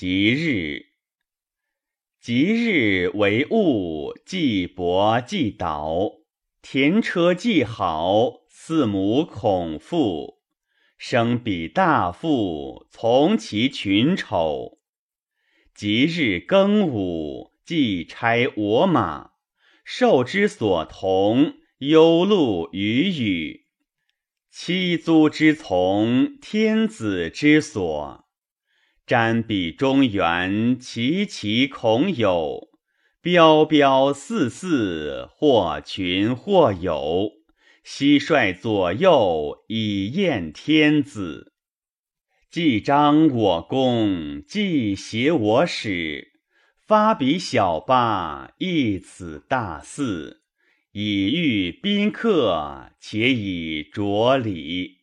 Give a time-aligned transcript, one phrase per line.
[0.00, 0.92] 吉日。
[2.20, 6.20] 吉日为物，既薄既倒，
[6.62, 10.38] 田车既好，四母孔富，
[10.98, 14.78] 生彼大富，从其群丑。
[15.74, 19.32] 吉日庚午，既差我马，
[19.84, 23.66] 受之所同，忧路与雨。
[24.48, 28.27] 七租之从，天子之所。
[29.08, 32.68] 瞻彼中原，其其恐有。
[33.22, 37.30] 彪彪四四，或群或友。
[37.82, 41.54] 蟋蟀左右，以宴天子。
[42.50, 46.32] 既彰我功，既挟我使。
[46.86, 50.42] 发彼小八，益此大肆。
[50.92, 54.97] 以御宾客，且以着礼。